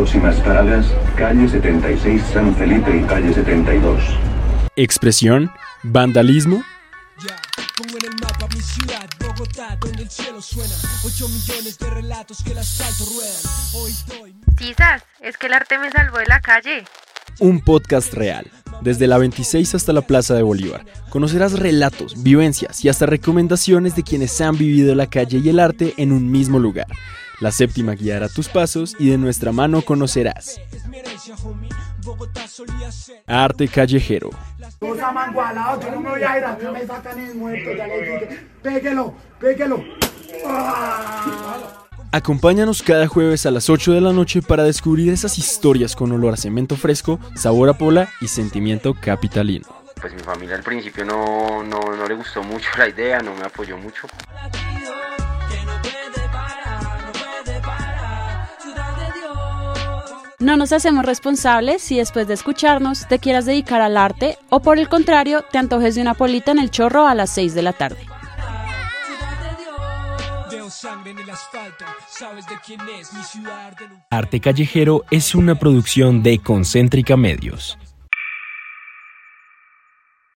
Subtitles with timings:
[0.00, 4.02] Próximas paradas, calle 76 San Felipe y calle 72.
[4.74, 5.52] Expresión,
[5.82, 6.64] vandalismo,
[7.22, 7.36] Ya,
[7.76, 10.72] pongo en el mapa mi ciudad, Bogotá, donde el cielo suena.
[11.04, 13.42] 8 millones de relatos que el asfalto ruedan.
[13.74, 14.34] Hoy doy.
[14.56, 16.84] Quizás, es que el arte me salvó de la calle.
[17.38, 18.50] un podcast real.
[18.80, 24.02] Desde la 26 hasta la Plaza de Bolívar, conocerás relatos, vivencias y hasta recomendaciones de
[24.02, 26.86] quienes han vivido la calle y el arte en un mismo lugar.
[27.40, 30.60] La séptima guiará tus pasos y de nuestra mano conocerás.
[33.26, 34.30] Arte Callejero.
[42.12, 46.34] Acompáñanos cada jueves a las 8 de la noche para descubrir esas historias con olor
[46.34, 49.66] a cemento fresco, sabor a pola y sentimiento capitalino.
[50.00, 53.42] pues mi familia al principio no, no, no le gustó mucho la idea, no me
[53.42, 54.08] apoyó mucho.
[60.40, 64.78] No nos hacemos responsables si después de escucharnos te quieras dedicar al arte o por
[64.78, 67.74] el contrario te antojes de una polita en el chorro a las 6 de la
[67.74, 67.98] tarde.
[74.08, 77.78] Arte Callejero es una producción de Concéntrica Medios.